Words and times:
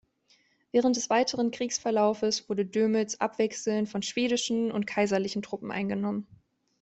Während 0.71 0.95
des 0.95 1.11
weiteren 1.11 1.51
Kriegsverlaufes 1.51 2.49
wurde 2.49 2.65
Dömitz 2.65 3.17
abwechselnd 3.19 3.87
von 3.87 4.01
schwedischen 4.01 4.71
und 4.71 4.87
kaiserlichen 4.87 5.43
Truppen 5.43 5.69
eingenommen. 5.69 6.25